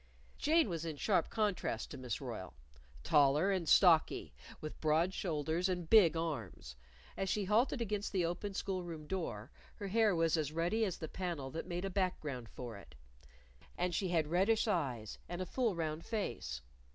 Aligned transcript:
Jane 0.39 0.67
was 0.67 0.83
in 0.83 0.97
sharp 0.97 1.29
contrast 1.29 1.91
to 1.91 1.97
Miss 1.99 2.19
Royle 2.19 2.55
taller 3.03 3.51
and 3.51 3.69
stocky, 3.69 4.33
with 4.59 4.81
broad 4.81 5.13
shoulders 5.13 5.69
and 5.69 5.87
big 5.91 6.17
arms. 6.17 6.75
As 7.15 7.29
she 7.29 7.45
halted 7.45 7.81
against 7.81 8.11
the 8.11 8.25
open 8.25 8.55
school 8.55 8.81
room 8.83 9.05
door, 9.05 9.51
her 9.75 9.89
hair 9.89 10.15
was 10.15 10.37
as 10.37 10.51
ruddy 10.51 10.85
as 10.85 10.97
the 10.97 11.07
panel 11.07 11.51
that 11.51 11.67
made 11.67 11.85
a 11.85 11.91
background 11.91 12.49
for 12.49 12.77
it. 12.77 12.95
And 13.77 13.93
she 13.93 14.07
had 14.07 14.25
reddish 14.25 14.67
eyes, 14.67 15.19
and 15.29 15.39
a 15.39 15.45
full 15.45 15.75
round 15.75 16.03
face. 16.03 16.61